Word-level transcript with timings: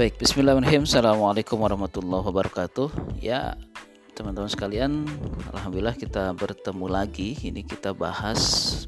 Baik, 0.00 0.16
bismillahirrahmanirrahim. 0.16 0.88
Assalamualaikum 0.88 1.60
warahmatullahi 1.60 2.24
wabarakatuh. 2.24 3.20
Ya, 3.20 3.52
teman-teman 4.16 4.48
sekalian, 4.48 5.04
alhamdulillah 5.52 5.92
kita 5.92 6.32
bertemu 6.40 6.88
lagi. 6.88 7.36
Ini 7.36 7.60
kita 7.68 7.92
bahas 7.92 8.40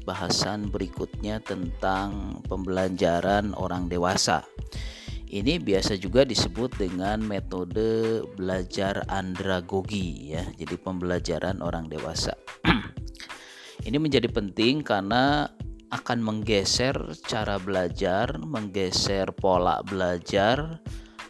bahasan 0.09 0.73
berikutnya 0.73 1.37
tentang 1.45 2.41
pembelajaran 2.49 3.53
orang 3.53 3.93
dewasa. 3.93 4.41
Ini 5.29 5.61
biasa 5.61 6.01
juga 6.01 6.25
disebut 6.25 6.81
dengan 6.81 7.21
metode 7.21 8.25
belajar 8.33 9.05
andragogi 9.05 10.33
ya. 10.33 10.41
Jadi 10.57 10.81
pembelajaran 10.81 11.61
orang 11.61 11.93
dewasa. 11.93 12.33
Ini 13.85 14.01
menjadi 14.01 14.33
penting 14.33 14.81
karena 14.81 15.45
akan 15.93 16.25
menggeser 16.25 16.97
cara 17.29 17.61
belajar, 17.61 18.33
menggeser 18.41 19.29
pola 19.37 19.77
belajar 19.85 20.81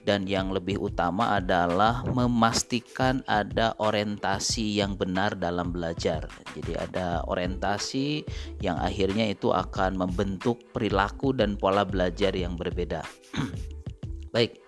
dan 0.03 0.27
yang 0.27 0.51
lebih 0.51 0.79
utama 0.79 1.39
adalah 1.39 2.03
memastikan 2.11 3.23
ada 3.23 3.71
orientasi 3.79 4.83
yang 4.83 4.99
benar 4.99 5.39
dalam 5.39 5.71
belajar. 5.71 6.27
Jadi 6.55 6.75
ada 6.75 7.23
orientasi 7.23 8.27
yang 8.59 8.75
akhirnya 8.79 9.31
itu 9.31 9.55
akan 9.55 9.95
membentuk 9.95 10.59
perilaku 10.75 11.31
dan 11.31 11.55
pola 11.55 11.87
belajar 11.87 12.35
yang 12.35 12.59
berbeda. 12.59 13.01
Baik. 14.35 14.59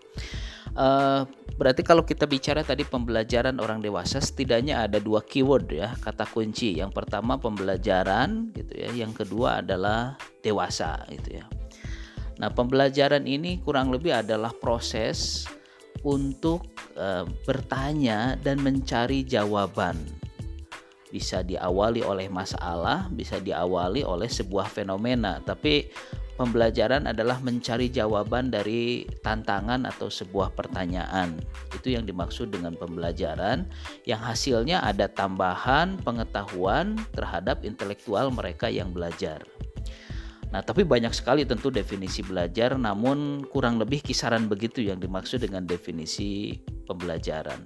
Uh, 0.76 1.24
berarti 1.56 1.88
kalau 1.88 2.04
kita 2.04 2.28
bicara 2.28 2.60
tadi 2.60 2.84
pembelajaran 2.84 3.64
orang 3.64 3.80
dewasa 3.80 4.20
setidaknya 4.20 4.84
ada 4.84 5.00
dua 5.00 5.24
keyword 5.24 5.72
ya 5.72 5.96
kata 6.04 6.28
kunci 6.28 6.76
yang 6.76 6.92
pertama 6.92 7.40
pembelajaran 7.40 8.52
gitu 8.52 8.84
ya 8.84 8.92
yang 8.92 9.16
kedua 9.16 9.64
adalah 9.64 10.20
dewasa 10.44 11.00
gitu 11.08 11.40
ya 11.40 11.48
Nah, 12.36 12.52
pembelajaran 12.52 13.24
ini 13.24 13.64
kurang 13.64 13.96
lebih 13.96 14.12
adalah 14.12 14.52
proses 14.52 15.48
untuk 16.04 16.68
e, 16.94 17.24
bertanya 17.48 18.36
dan 18.44 18.60
mencari 18.60 19.24
jawaban. 19.24 19.96
Bisa 21.10 21.40
diawali 21.40 22.04
oleh 22.04 22.28
masalah, 22.28 23.08
bisa 23.08 23.40
diawali 23.40 24.04
oleh 24.04 24.28
sebuah 24.28 24.68
fenomena, 24.68 25.40
tapi 25.40 25.88
pembelajaran 26.36 27.08
adalah 27.08 27.40
mencari 27.40 27.88
jawaban 27.88 28.52
dari 28.52 29.08
tantangan 29.24 29.88
atau 29.88 30.12
sebuah 30.12 30.52
pertanyaan. 30.52 31.40
Itu 31.72 31.96
yang 31.96 32.04
dimaksud 32.04 32.52
dengan 32.52 32.76
pembelajaran 32.76 33.64
yang 34.04 34.20
hasilnya 34.20 34.84
ada 34.84 35.08
tambahan 35.08 35.96
pengetahuan 36.04 37.00
terhadap 37.16 37.64
intelektual 37.64 38.28
mereka 38.28 38.68
yang 38.68 38.92
belajar. 38.92 39.40
Nah, 40.54 40.62
tapi 40.64 40.88
banyak 40.88 41.12
sekali 41.12 41.44
tentu 41.44 41.68
definisi 41.74 42.22
belajar, 42.24 42.78
namun 42.80 43.44
kurang 43.50 43.82
lebih 43.82 44.00
kisaran 44.06 44.48
begitu 44.48 44.86
yang 44.86 45.02
dimaksud 45.02 45.44
dengan 45.44 45.68
definisi 45.68 46.56
pembelajaran. 46.88 47.60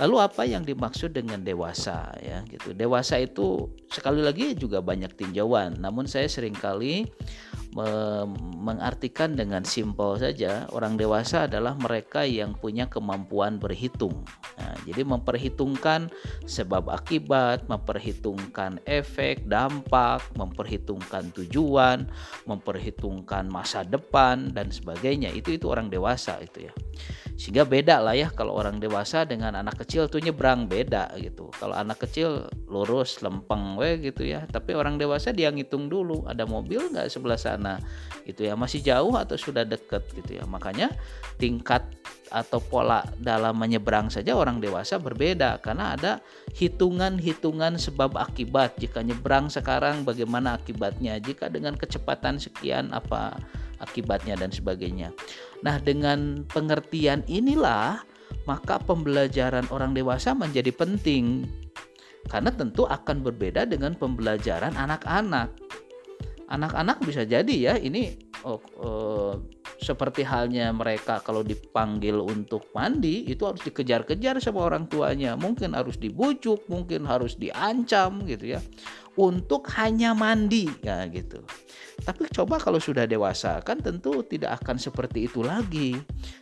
Lalu 0.00 0.16
apa 0.16 0.48
yang 0.48 0.64
dimaksud 0.64 1.12
dengan 1.12 1.44
dewasa 1.44 2.08
ya 2.24 2.40
gitu. 2.48 2.72
Dewasa 2.72 3.20
itu 3.20 3.68
sekali 3.92 4.24
lagi 4.24 4.56
juga 4.56 4.80
banyak 4.80 5.12
tinjauan, 5.12 5.76
namun 5.76 6.08
saya 6.08 6.24
sering 6.24 6.56
kali 6.56 7.04
mengartikan 8.56 9.38
dengan 9.38 9.62
simpel 9.62 10.18
saja 10.18 10.66
orang 10.74 10.98
dewasa 10.98 11.46
adalah 11.46 11.78
mereka 11.78 12.26
yang 12.26 12.56
punya 12.56 12.90
kemampuan 12.90 13.62
berhitung. 13.62 14.26
Jadi 14.86 15.02
memperhitungkan 15.04 16.08
sebab 16.44 16.90
akibat, 16.92 17.66
memperhitungkan 17.66 18.80
efek, 18.84 19.44
dampak, 19.46 20.24
memperhitungkan 20.36 21.32
tujuan, 21.36 22.08
memperhitungkan 22.46 23.48
masa 23.48 23.84
depan 23.84 24.52
dan 24.52 24.72
sebagainya. 24.72 25.30
Itu 25.32 25.54
itu 25.54 25.66
orang 25.68 25.88
dewasa 25.92 26.38
itu 26.40 26.68
ya. 26.68 26.72
Sehingga 27.40 27.64
beda 27.64 28.04
lah 28.04 28.12
ya 28.12 28.28
kalau 28.28 28.52
orang 28.52 28.76
dewasa 28.76 29.24
dengan 29.24 29.56
anak 29.56 29.80
kecil 29.80 30.12
tuh 30.12 30.20
nyebrang 30.20 30.68
beda 30.68 31.08
gitu. 31.16 31.48
Kalau 31.56 31.72
anak 31.72 32.04
kecil 32.04 32.44
lurus 32.68 33.24
lempeng 33.24 33.80
we 33.80 33.96
gitu 34.12 34.28
ya. 34.28 34.44
Tapi 34.44 34.76
orang 34.76 35.00
dewasa 35.00 35.32
dia 35.32 35.48
ngitung 35.48 35.88
dulu 35.88 36.28
ada 36.28 36.44
mobil 36.44 36.92
nggak 36.92 37.08
sebelah 37.08 37.40
sana 37.40 37.80
gitu 38.28 38.44
ya. 38.44 38.60
Masih 38.60 38.84
jauh 38.84 39.16
atau 39.16 39.40
sudah 39.40 39.64
deket 39.64 40.04
gitu 40.12 40.36
ya. 40.36 40.44
Makanya 40.44 40.92
tingkat 41.40 41.80
atau 42.28 42.60
pola 42.60 43.08
dalam 43.16 43.56
menyeberang 43.56 44.12
saja 44.12 44.36
orang 44.36 44.60
dewasa 44.60 45.00
berbeda 45.00 45.64
karena 45.64 45.96
ada 45.96 46.12
hitungan-hitungan 46.60 47.80
sebab 47.80 48.20
akibat. 48.20 48.76
Jika 48.76 49.00
nyebrang 49.00 49.48
sekarang 49.48 50.04
bagaimana 50.04 50.60
akibatnya? 50.60 51.16
Jika 51.16 51.48
dengan 51.48 51.72
kecepatan 51.72 52.36
sekian 52.36 52.92
apa 52.92 53.40
akibatnya 53.80 54.36
dan 54.36 54.52
sebagainya. 54.52 55.10
Nah, 55.64 55.80
dengan 55.80 56.44
pengertian 56.48 57.24
inilah 57.26 58.00
maka 58.48 58.78
pembelajaran 58.80 59.66
orang 59.74 59.92
dewasa 59.92 60.32
menjadi 60.32 60.70
penting 60.72 61.44
karena 62.28 62.52
tentu 62.52 62.86
akan 62.86 63.24
berbeda 63.24 63.66
dengan 63.66 63.96
pembelajaran 63.96 64.76
anak-anak. 64.76 65.50
Anak-anak 66.50 66.98
bisa 67.06 67.22
jadi 67.22 67.54
ya 67.54 67.74
ini 67.78 68.18
oh, 68.42 68.60
oh, 68.82 69.32
seperti 69.80 70.26
halnya 70.26 70.68
mereka 70.76 71.24
kalau 71.24 71.40
dipanggil 71.40 72.20
untuk 72.20 72.68
mandi 72.76 73.24
itu 73.24 73.48
harus 73.48 73.64
dikejar-kejar 73.64 74.36
sama 74.42 74.68
orang 74.68 74.84
tuanya 74.90 75.38
mungkin 75.40 75.72
harus 75.72 75.96
dibujuk 75.96 76.68
mungkin 76.68 77.08
harus 77.08 77.38
diancam 77.40 78.20
gitu 78.28 78.56
ya 78.56 78.60
untuk 79.20 79.68
hanya 79.76 80.16
mandi 80.16 80.64
ya 80.80 81.04
gitu 81.12 81.44
tapi 82.00 82.26
coba 82.32 82.56
kalau 82.56 82.80
sudah 82.80 83.04
dewasa 83.04 83.60
kan 83.60 83.76
tentu 83.80 84.24
tidak 84.24 84.64
akan 84.64 84.80
seperti 84.80 85.28
itu 85.28 85.44
lagi. 85.44 86.00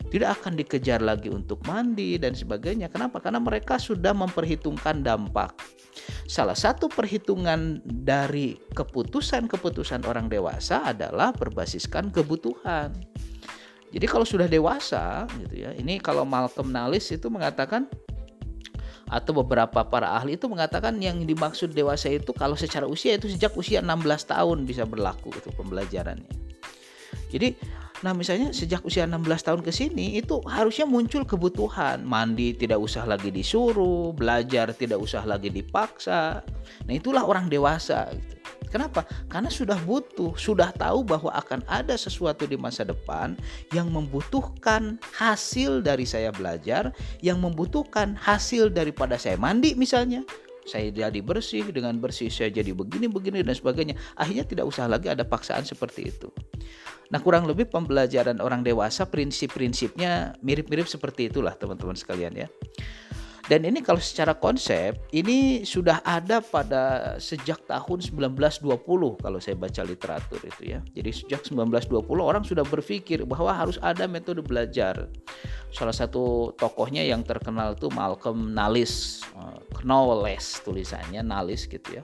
Tidak 0.09 0.31
akan 0.41 0.57
dikejar 0.57 1.03
lagi 1.03 1.29
untuk 1.29 1.61
mandi 1.67 2.17
dan 2.17 2.33
sebagainya. 2.33 2.89
Kenapa? 2.89 3.21
Karena 3.21 3.43
mereka 3.43 3.77
sudah 3.77 4.15
memperhitungkan 4.15 5.03
dampak. 5.05 5.53
Salah 6.31 6.57
satu 6.57 6.89
perhitungan 6.89 7.83
dari 7.85 8.57
keputusan-keputusan 8.73 10.07
orang 10.09 10.31
dewasa 10.31 10.95
adalah 10.95 11.35
berbasiskan 11.35 12.09
kebutuhan. 12.15 12.95
Jadi 13.89 14.07
kalau 14.09 14.25
sudah 14.25 14.47
dewasa 14.47 15.27
gitu 15.43 15.69
ya. 15.69 15.75
Ini 15.75 15.99
kalau 16.01 16.23
Malcolm 16.25 16.71
Nalis 16.73 17.11
itu 17.13 17.29
mengatakan 17.29 17.89
atau 19.09 19.33
beberapa 19.43 19.85
para 19.85 20.15
ahli 20.17 20.37
itu 20.37 20.47
mengatakan 20.47 20.97
yang 21.01 21.25
dimaksud 21.25 21.73
dewasa 21.73 22.13
itu 22.13 22.31
kalau 22.37 22.55
secara 22.55 22.85
usia 22.85 23.17
itu 23.17 23.29
sejak 23.29 23.53
usia 23.57 23.81
16 23.81 24.05
tahun 24.29 24.65
bisa 24.69 24.85
berlaku 24.85 25.33
itu 25.35 25.49
pembelajarannya. 25.57 26.33
Jadi 27.29 27.57
nah 27.99 28.15
misalnya 28.15 28.55
sejak 28.55 28.87
usia 28.87 29.11
16 29.11 29.27
tahun 29.43 29.61
ke 29.67 29.75
sini 29.75 30.23
itu 30.23 30.39
harusnya 30.47 30.87
muncul 30.87 31.27
kebutuhan 31.27 32.07
mandi 32.07 32.55
tidak 32.55 32.79
usah 32.79 33.03
lagi 33.03 33.35
disuruh, 33.35 34.15
belajar 34.15 34.71
tidak 34.71 35.03
usah 35.03 35.27
lagi 35.27 35.51
dipaksa. 35.51 36.47
Nah 36.87 36.93
itulah 36.95 37.27
orang 37.27 37.51
dewasa 37.51 38.07
gitu. 38.15 38.38
Kenapa? 38.69 39.05
Karena 39.27 39.49
sudah 39.49 39.77
butuh, 39.83 40.37
sudah 40.37 40.71
tahu 40.77 41.05
bahwa 41.05 41.33
akan 41.33 41.65
ada 41.67 41.97
sesuatu 41.97 42.45
di 42.45 42.55
masa 42.55 42.85
depan 42.85 43.35
yang 43.73 43.89
membutuhkan 43.89 45.01
hasil 45.17 45.81
dari 45.81 46.05
saya 46.05 46.29
belajar, 46.31 46.93
yang 47.25 47.41
membutuhkan 47.41 48.15
hasil 48.15 48.69
daripada 48.71 49.17
saya 49.17 49.41
mandi 49.41 49.73
misalnya. 49.75 50.23
Saya 50.69 50.93
jadi 50.93 51.25
bersih, 51.25 51.65
dengan 51.73 51.97
bersih 51.97 52.29
saya 52.29 52.53
jadi 52.53 52.77
begini-begini 52.77 53.41
dan 53.41 53.57
sebagainya. 53.57 53.97
Akhirnya 54.21 54.45
tidak 54.45 54.69
usah 54.69 54.85
lagi 54.85 55.09
ada 55.09 55.25
paksaan 55.25 55.65
seperti 55.65 56.13
itu. 56.13 56.29
Nah, 57.09 57.25
kurang 57.25 57.49
lebih 57.49 57.73
pembelajaran 57.73 58.37
orang 58.45 58.61
dewasa 58.61 59.09
prinsip-prinsipnya 59.09 60.37
mirip-mirip 60.45 60.85
seperti 60.85 61.33
itulah 61.33 61.57
teman-teman 61.57 61.97
sekalian 61.97 62.37
ya. 62.37 62.49
Dan 63.49 63.65
ini 63.65 63.81
kalau 63.81 63.97
secara 63.97 64.37
konsep 64.37 65.01
ini 65.09 65.65
sudah 65.65 66.05
ada 66.05 66.45
pada 66.45 67.17
sejak 67.17 67.65
tahun 67.65 68.05
1920 68.05 68.61
kalau 69.25 69.39
saya 69.41 69.57
baca 69.57 69.83
literatur 69.89 70.37
itu 70.45 70.77
ya. 70.77 70.85
Jadi 70.93 71.11
sejak 71.17 71.41
1920 71.49 72.05
orang 72.21 72.45
sudah 72.45 72.61
berpikir 72.69 73.25
bahwa 73.25 73.57
harus 73.57 73.81
ada 73.81 74.05
metode 74.05 74.45
belajar. 74.45 75.09
Salah 75.73 75.97
satu 75.97 76.53
tokohnya 76.61 77.01
yang 77.01 77.25
terkenal 77.25 77.73
itu 77.73 77.89
Malcolm 77.89 78.53
Nalis, 78.53 79.25
eh, 79.33 79.59
Knowles 79.81 80.61
tulisannya 80.61 81.25
Nalis 81.25 81.65
gitu 81.65 82.01
ya. 82.01 82.03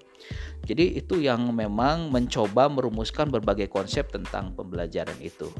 Jadi 0.65 0.97
itu 0.97 1.21
yang 1.21 1.45
memang 1.53 2.09
mencoba 2.09 2.73
merumuskan 2.73 3.29
berbagai 3.29 3.69
konsep 3.69 4.09
tentang 4.09 4.57
pembelajaran 4.57 5.21
itu. 5.21 5.53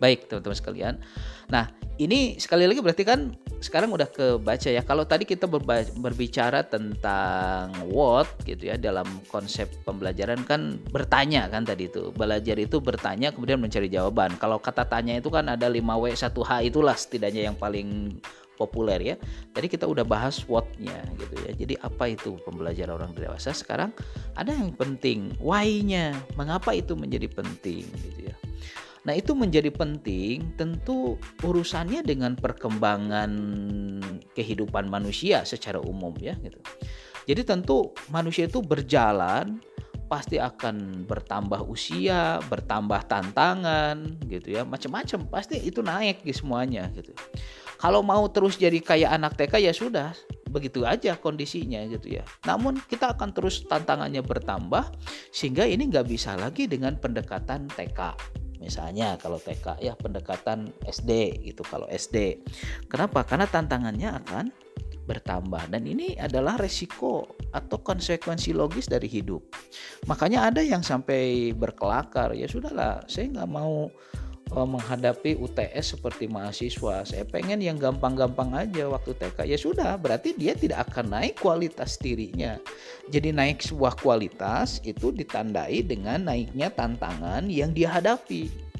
Baik 0.00 0.26
teman-teman 0.26 0.56
sekalian. 0.56 0.94
Nah 1.52 1.68
ini 2.00 2.40
sekali 2.40 2.64
lagi 2.64 2.80
berarti 2.80 3.04
kan 3.04 3.36
sekarang 3.60 3.92
udah 3.92 4.08
kebaca 4.08 4.72
ya. 4.72 4.80
Kalau 4.80 5.04
tadi 5.04 5.28
kita 5.28 5.44
berbicara 6.00 6.64
tentang 6.64 7.76
what 7.92 8.24
gitu 8.48 8.72
ya 8.72 8.80
dalam 8.80 9.04
konsep 9.28 9.68
pembelajaran 9.84 10.40
kan 10.48 10.80
bertanya 10.88 11.44
kan 11.52 11.68
tadi 11.68 11.92
itu. 11.92 12.08
Belajar 12.16 12.56
itu 12.56 12.80
bertanya 12.80 13.36
kemudian 13.36 13.60
mencari 13.60 13.92
jawaban. 13.92 14.32
Kalau 14.40 14.56
kata 14.56 14.88
tanya 14.88 15.20
itu 15.20 15.28
kan 15.28 15.52
ada 15.52 15.68
5W 15.68 16.16
1H 16.16 16.50
itulah 16.64 16.96
setidaknya 16.96 17.52
yang 17.52 17.56
paling 17.60 18.16
populer 18.56 19.00
ya. 19.00 19.16
Tadi 19.52 19.68
kita 19.68 19.84
udah 19.84 20.04
bahas 20.04 20.40
what-nya 20.48 21.04
gitu 21.20 21.36
ya. 21.44 21.52
Jadi 21.52 21.74
apa 21.80 22.12
itu 22.12 22.40
pembelajaran 22.48 22.96
orang 22.96 23.12
dewasa? 23.12 23.52
Sekarang 23.52 23.92
ada 24.36 24.52
yang 24.52 24.72
penting, 24.72 25.36
why-nya. 25.36 26.16
Mengapa 26.36 26.72
itu 26.72 26.96
menjadi 26.96 27.28
penting 27.28 27.84
gitu 27.84 28.32
ya. 28.32 28.36
Nah, 29.00 29.16
itu 29.16 29.32
menjadi 29.32 29.72
penting 29.72 30.52
tentu 30.60 31.16
urusannya 31.40 32.04
dengan 32.04 32.36
perkembangan 32.36 33.32
kehidupan 34.36 34.92
manusia 34.92 35.40
secara 35.48 35.80
umum 35.80 36.12
ya 36.20 36.36
gitu. 36.44 36.60
Jadi 37.24 37.42
tentu 37.46 37.96
manusia 38.12 38.44
itu 38.44 38.60
berjalan 38.60 39.60
pasti 40.10 40.42
akan 40.42 41.06
bertambah 41.06 41.70
usia, 41.70 42.42
bertambah 42.50 43.06
tantangan 43.06 44.18
gitu 44.26 44.58
ya, 44.58 44.66
macam-macam 44.66 45.30
pasti 45.30 45.62
itu 45.62 45.86
naik 45.86 46.26
di 46.26 46.34
semuanya 46.34 46.90
gitu. 46.90 47.14
Kalau 47.78 48.02
mau 48.02 48.26
terus 48.28 48.58
jadi 48.58 48.76
kayak 48.82 49.10
anak 49.16 49.38
TK 49.38 49.54
ya 49.62 49.72
sudah, 49.72 50.10
begitu 50.50 50.82
aja 50.82 51.14
kondisinya 51.14 51.86
gitu 51.86 52.18
ya. 52.18 52.26
Namun 52.44 52.82
kita 52.90 53.14
akan 53.14 53.30
terus 53.30 53.62
tantangannya 53.64 54.20
bertambah 54.20 54.90
sehingga 55.30 55.64
ini 55.64 55.86
nggak 55.88 56.10
bisa 56.10 56.34
lagi 56.34 56.66
dengan 56.66 56.98
pendekatan 56.98 57.70
TK. 57.70 58.18
Misalnya 58.60 59.16
kalau 59.16 59.40
TK 59.40 59.80
ya 59.80 59.96
pendekatan 59.96 60.68
SD 60.84 61.42
gitu 61.48 61.64
kalau 61.64 61.88
SD. 61.88 62.44
Kenapa? 62.86 63.24
Karena 63.24 63.48
tantangannya 63.48 64.12
akan 64.20 64.44
bertambah 65.08 65.74
dan 65.74 65.82
ini 65.88 66.14
adalah 66.14 66.54
resiko 66.54 67.26
atau 67.50 67.82
konsekuensi 67.82 68.54
logis 68.54 68.86
dari 68.86 69.10
hidup. 69.10 69.42
Makanya 70.06 70.52
ada 70.52 70.62
yang 70.62 70.86
sampai 70.86 71.50
berkelakar, 71.50 72.36
ya 72.38 72.46
sudahlah, 72.46 73.02
saya 73.10 73.26
nggak 73.32 73.50
mau 73.50 73.90
uh, 74.54 74.66
menghadapi 74.66 75.38
UTS 75.38 75.96
seperti 75.96 76.26
mahasiswa. 76.26 77.06
Saya 77.06 77.24
pengen 77.26 77.62
yang 77.62 77.78
gampang-gampang 77.78 78.54
aja 78.54 78.90
waktu 78.90 79.14
TK. 79.14 79.38
Ya 79.46 79.58
sudah, 79.58 79.94
berarti 79.96 80.34
dia 80.34 80.54
tidak 80.54 80.90
akan 80.90 81.10
naik 81.14 81.38
kualitas 81.38 81.98
dirinya. 81.98 82.58
Jadi 83.10 83.34
naik 83.34 83.62
sebuah 83.62 83.98
kualitas 83.98 84.82
itu 84.82 85.10
ditandai 85.14 85.82
dengan 85.86 86.26
naiknya 86.26 86.70
tantangan 86.70 87.46
yang 87.46 87.70
dia 87.74 87.90
hadapi. 87.90 88.70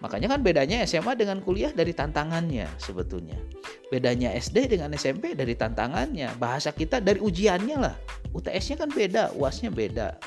Makanya 0.00 0.36
kan 0.36 0.40
bedanya 0.44 0.84
SMA 0.84 1.16
dengan 1.16 1.40
kuliah 1.40 1.72
dari 1.72 1.96
tantangannya 1.96 2.68
sebetulnya. 2.76 3.40
Bedanya 3.86 4.34
SD 4.34 4.66
dengan 4.66 4.90
SMP 4.98 5.38
dari 5.38 5.54
tantangannya. 5.54 6.34
Bahasa 6.42 6.74
kita 6.74 6.98
dari 6.98 7.22
ujiannya 7.22 7.76
lah. 7.78 7.94
UTS-nya 8.34 8.76
kan 8.84 8.90
beda, 8.92 9.32
UAS-nya 9.32 9.72
beda. 9.72 10.18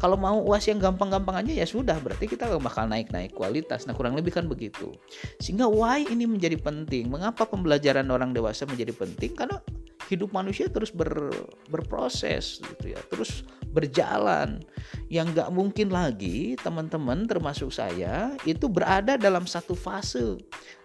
Kalau 0.00 0.18
mau 0.18 0.40
UAS 0.42 0.66
yang 0.66 0.82
gampang-gampang 0.82 1.44
aja 1.44 1.52
ya 1.62 1.66
sudah, 1.68 1.94
berarti 2.00 2.26
kita 2.26 2.50
bakal 2.58 2.90
naik-naik 2.90 3.36
kualitas. 3.36 3.86
Nah 3.86 3.94
kurang 3.94 4.18
lebih 4.18 4.34
kan 4.34 4.50
begitu. 4.50 4.90
Sehingga 5.38 5.68
why 5.68 6.02
ini 6.08 6.26
menjadi 6.26 6.58
penting. 6.58 7.12
Mengapa 7.12 7.46
pembelajaran 7.46 8.08
orang 8.10 8.34
dewasa 8.34 8.66
menjadi 8.66 8.90
penting? 8.96 9.36
Karena 9.36 9.62
hidup 10.10 10.34
manusia 10.34 10.66
terus 10.66 10.90
ber, 10.90 11.30
berproses 11.70 12.58
gitu 12.60 12.96
ya, 12.96 13.00
terus 13.12 13.46
berjalan. 13.70 14.64
Yang 15.12 15.38
nggak 15.38 15.50
mungkin 15.52 15.88
lagi 15.92 16.58
teman-teman 16.58 17.28
termasuk 17.28 17.70
saya 17.70 18.34
itu 18.48 18.66
berada 18.66 19.14
dalam 19.20 19.46
satu 19.46 19.76
fase 19.76 20.40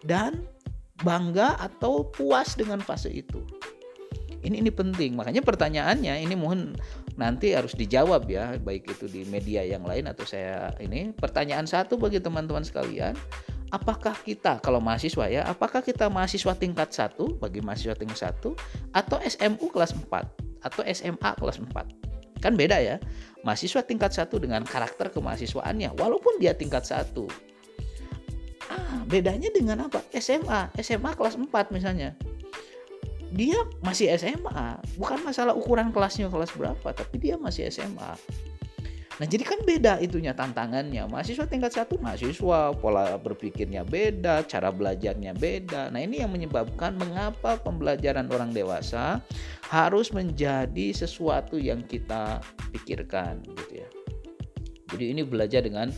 dan 0.05 0.45
bangga 1.01 1.57
atau 1.61 2.07
puas 2.07 2.57
dengan 2.57 2.81
fase 2.81 3.11
itu. 3.11 3.43
Ini 4.45 4.61
ini 4.63 4.71
penting. 4.71 5.17
Makanya 5.17 5.41
pertanyaannya 5.41 6.23
ini 6.23 6.35
mohon 6.37 6.77
nanti 7.17 7.57
harus 7.57 7.73
dijawab 7.73 8.29
ya, 8.29 8.55
baik 8.61 8.85
itu 8.87 9.09
di 9.09 9.25
media 9.27 9.65
yang 9.65 9.83
lain 9.83 10.05
atau 10.07 10.23
saya 10.23 10.71
ini. 10.77 11.11
Pertanyaan 11.11 11.65
satu 11.65 11.97
bagi 11.97 12.21
teman-teman 12.21 12.61
sekalian, 12.61 13.17
apakah 13.73 14.13
kita 14.23 14.61
kalau 14.61 14.77
mahasiswa 14.79 15.25
ya, 15.27 15.41
apakah 15.49 15.81
kita 15.81 16.07
mahasiswa 16.07 16.53
tingkat 16.55 16.93
satu 16.93 17.35
bagi 17.41 17.59
mahasiswa 17.59 17.97
tingkat 17.97 18.29
satu 18.29 18.53
atau 18.93 19.17
SMU 19.25 19.67
kelas 19.73 19.97
4 19.97 20.63
atau 20.63 20.81
SMA 20.85 21.31
kelas 21.41 21.57
4? 21.59 22.41
Kan 22.41 22.53
beda 22.53 22.77
ya. 22.77 23.01
Mahasiswa 23.41 23.81
tingkat 23.81 24.13
satu 24.13 24.37
dengan 24.37 24.61
karakter 24.61 25.09
kemahasiswaannya 25.09 25.97
walaupun 25.97 26.37
dia 26.37 26.53
tingkat 26.53 26.85
satu. 26.85 27.25
Bedanya 29.07 29.49
dengan 29.55 29.87
apa? 29.87 30.03
SMA, 30.11 30.75
SMA 30.83 31.11
kelas 31.15 31.39
4 31.39 31.47
misalnya. 31.71 32.13
Dia 33.31 33.59
masih 33.83 34.11
SMA, 34.19 34.79
bukan 34.95 35.19
masalah 35.23 35.51
ukuran 35.55 35.91
kelasnya 35.91 36.31
kelas 36.31 36.51
berapa, 36.55 36.91
tapi 36.95 37.15
dia 37.19 37.35
masih 37.35 37.67
SMA 37.67 38.15
Nah 39.17 39.25
jadi 39.25 39.41
kan 39.41 39.59
beda 39.65 39.97
itunya 39.97 40.37
tantangannya. 40.37 41.09
Mahasiswa 41.09 41.49
tingkat 41.49 41.73
satu 41.73 41.97
mahasiswa 41.97 42.69
pola 42.77 43.17
berpikirnya 43.17 43.81
beda, 43.81 44.45
cara 44.45 44.69
belajarnya 44.69 45.33
beda. 45.33 45.89
Nah 45.89 46.05
ini 46.05 46.21
yang 46.21 46.29
menyebabkan 46.29 46.93
mengapa 47.01 47.57
pembelajaran 47.57 48.29
orang 48.29 48.53
dewasa 48.53 49.17
harus 49.73 50.13
menjadi 50.13 50.93
sesuatu 50.93 51.57
yang 51.57 51.81
kita 51.81 52.45
pikirkan 52.69 53.41
gitu 53.41 53.81
ya. 53.81 53.89
Jadi 54.93 55.05
ini 55.17 55.25
belajar 55.25 55.65
dengan 55.65 55.89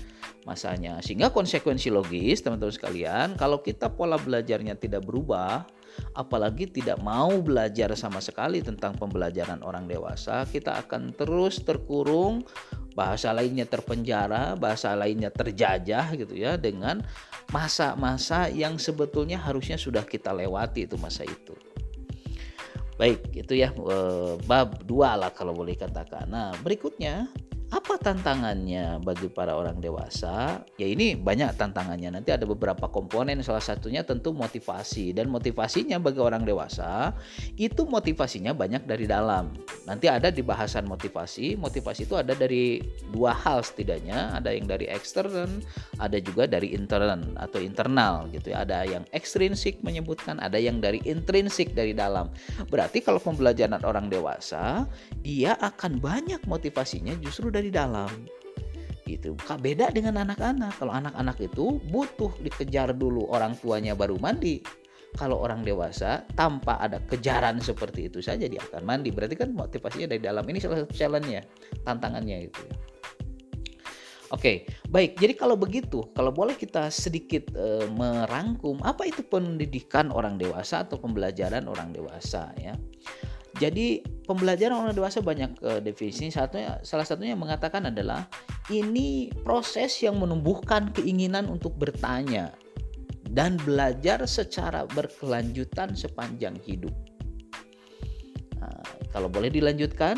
masanya. 0.49 0.97
Sehingga 1.05 1.29
konsekuensi 1.29 1.93
logis 1.93 2.41
teman-teman 2.41 2.73
sekalian, 2.73 3.27
kalau 3.37 3.61
kita 3.61 3.93
pola 3.93 4.17
belajarnya 4.17 4.73
tidak 4.81 5.05
berubah, 5.05 5.69
apalagi 6.17 6.65
tidak 6.65 6.97
mau 7.05 7.29
belajar 7.39 7.93
sama 7.93 8.17
sekali 8.17 8.65
tentang 8.65 8.97
pembelajaran 8.97 9.61
orang 9.61 9.85
dewasa, 9.85 10.49
kita 10.49 10.81
akan 10.81 11.13
terus 11.13 11.61
terkurung 11.61 12.41
bahasa 12.97 13.31
lainnya 13.31 13.63
terpenjara, 13.63 14.57
bahasa 14.59 14.91
lainnya 14.97 15.31
terjajah 15.31 16.17
gitu 16.17 16.33
ya 16.35 16.59
dengan 16.59 16.99
masa-masa 17.53 18.51
yang 18.51 18.75
sebetulnya 18.75 19.39
harusnya 19.39 19.79
sudah 19.79 20.03
kita 20.03 20.35
lewati 20.35 20.89
itu 20.89 20.99
masa 20.99 21.23
itu. 21.23 21.55
Baik, 22.99 23.31
itu 23.31 23.55
ya 23.55 23.71
eh, 23.71 24.33
bab 24.43 24.83
dua 24.83 25.15
lah 25.15 25.31
kalau 25.31 25.55
boleh 25.55 25.79
katakan. 25.79 26.27
Nah, 26.27 26.51
berikutnya 26.59 27.31
apa 27.69 28.01
tantangannya 28.01 28.97
bagi 29.05 29.29
para 29.29 29.53
orang 29.53 29.77
dewasa? 29.77 30.65
Ya 30.81 30.89
ini 30.89 31.13
banyak 31.13 31.53
tantangannya. 31.53 32.17
Nanti 32.17 32.33
ada 32.33 32.49
beberapa 32.49 32.89
komponen. 32.89 33.37
Salah 33.45 33.61
satunya 33.61 34.01
tentu 34.01 34.33
motivasi 34.33 35.13
dan 35.13 35.29
motivasinya 35.29 36.01
bagi 36.01 36.17
orang 36.17 36.49
dewasa 36.49 37.13
itu 37.61 37.85
motivasinya 37.85 38.57
banyak 38.57 38.89
dari 38.89 39.05
dalam. 39.05 39.53
Nanti 39.85 40.09
ada 40.09 40.33
di 40.33 40.41
bahasan 40.41 40.89
motivasi. 40.89 41.61
Motivasi 41.61 42.09
itu 42.09 42.17
ada 42.17 42.33
dari 42.33 42.81
dua 43.13 43.37
hal 43.37 43.61
setidaknya. 43.61 44.33
Ada 44.41 44.49
yang 44.49 44.65
dari 44.65 44.89
ekstern, 44.89 45.61
ada 46.01 46.17
juga 46.17 46.49
dari 46.49 46.73
intern 46.73 47.37
atau 47.37 47.61
internal 47.61 48.33
gitu 48.33 48.49
ya. 48.49 48.65
Ada 48.65 48.89
yang 48.89 49.05
ekstrinsik 49.13 49.77
menyebutkan, 49.85 50.41
ada 50.41 50.57
yang 50.57 50.81
dari 50.81 51.05
intrinsik 51.05 51.77
dari 51.77 51.93
dalam. 51.93 52.33
Berarti 52.73 53.05
kalau 53.05 53.21
pembelajaran 53.21 53.85
orang 53.85 54.09
dewasa, 54.09 54.89
dia 55.21 55.53
akan 55.61 56.01
banyak 56.01 56.41
motivasinya 56.49 57.13
justru 57.21 57.53
dari 57.59 57.69
dalam 57.75 58.09
gitu. 59.09 59.33
Beda 59.59 59.89
dengan 59.89 60.21
anak-anak. 60.21 60.79
Kalau 60.79 60.93
anak-anak 60.93 61.37
itu 61.41 61.81
butuh 61.89 62.31
dikejar 62.45 62.93
dulu 62.93 63.27
orang 63.33 63.57
tuanya 63.57 63.97
baru 63.97 64.15
mandi. 64.21 64.61
Kalau 65.17 65.41
orang 65.41 65.65
dewasa 65.65 66.21
tanpa 66.37 66.77
ada 66.77 67.01
kejaran 67.09 67.57
seperti 67.57 68.07
itu 68.13 68.21
saja 68.21 68.45
dia 68.45 68.61
akan 68.69 68.85
mandi. 68.85 69.09
Berarti 69.09 69.33
kan 69.33 69.49
motivasinya 69.51 70.13
dari 70.13 70.21
dalam. 70.21 70.45
Ini 70.45 70.61
salah 70.61 70.85
satu 70.85 70.93
challenge-nya, 70.93 71.41
tantangannya 71.81 72.45
itu 72.45 72.61
ya. 72.61 72.75
Oke, 74.29 74.69
baik. 74.93 75.17
Jadi 75.17 75.33
kalau 75.33 75.57
begitu, 75.57 76.05
kalau 76.13 76.29
boleh 76.29 76.53
kita 76.53 76.93
sedikit 76.93 77.49
e, 77.57 77.89
merangkum 77.89 78.77
apa 78.85 79.09
itu 79.09 79.25
pendidikan 79.25 80.13
orang 80.13 80.37
dewasa 80.37 80.85
atau 80.85 81.01
pembelajaran 81.01 81.65
orang 81.65 81.89
dewasa 81.89 82.53
ya. 82.61 82.77
Jadi 83.59 83.99
pembelajaran 84.23 84.87
orang 84.87 84.95
dewasa 84.95 85.19
banyak 85.19 85.59
uh, 85.59 85.83
definisi. 85.83 86.31
Satunya, 86.31 86.79
salah 86.81 87.03
satunya 87.03 87.35
yang 87.35 87.43
mengatakan 87.43 87.91
adalah 87.91 88.31
ini 88.71 89.27
proses 89.43 89.99
yang 89.99 90.15
menumbuhkan 90.15 90.95
keinginan 90.95 91.51
untuk 91.51 91.75
bertanya 91.75 92.55
dan 93.35 93.59
belajar 93.67 94.23
secara 94.23 94.87
berkelanjutan 94.87 95.91
sepanjang 95.93 96.55
hidup. 96.63 96.95
Nah, 98.63 98.81
kalau 99.11 99.27
boleh 99.27 99.51
dilanjutkan, 99.51 100.17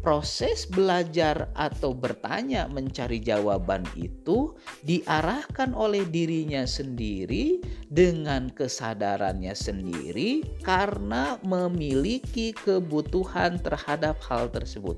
proses 0.00 0.66
belajar 0.66 1.52
atau 1.54 1.94
bertanya 1.94 2.66
mencari 2.66 3.20
jawaban 3.22 3.84
itu 3.94 4.56
diarahkan 4.82 5.76
oleh 5.76 6.02
dirinya 6.08 6.66
sendiri 6.66 7.62
dengan 7.92 8.50
kesadarannya 8.50 9.54
sendiri 9.54 10.42
karena 10.66 11.38
memiliki 11.46 12.56
kebutuhan 12.56 13.60
terhadap 13.62 14.18
hal 14.26 14.50
tersebut. 14.50 14.96